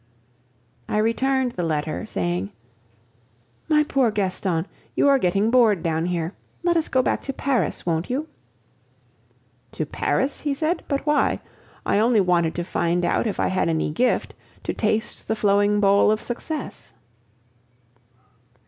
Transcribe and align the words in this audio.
I 0.89 0.97
returned 0.97 1.51
the 1.51 1.61
letter, 1.61 2.07
saying: 2.07 2.49
"My 3.69 3.83
poor 3.83 4.09
Gaston, 4.09 4.65
you 4.95 5.07
are 5.07 5.19
getting 5.19 5.51
bored 5.51 5.83
down 5.83 6.07
here. 6.07 6.33
Let 6.63 6.75
us 6.75 6.87
go 6.87 7.03
back 7.03 7.21
to 7.21 7.31
Paris, 7.33 7.85
won't 7.85 8.09
you?" 8.09 8.27
"To 9.73 9.85
Paris?" 9.85 10.39
he 10.39 10.55
said. 10.55 10.81
"But 10.87 11.05
why? 11.05 11.39
I 11.85 11.99
only 11.99 12.19
wanted 12.19 12.55
to 12.55 12.63
find 12.63 13.05
out 13.05 13.27
if 13.27 13.39
I 13.39 13.49
had 13.49 13.69
any 13.69 13.91
gift, 13.91 14.33
to 14.63 14.73
taste 14.73 15.27
the 15.27 15.35
flowing 15.35 15.79
bowl 15.79 16.09
of 16.11 16.19
success!" 16.19 16.95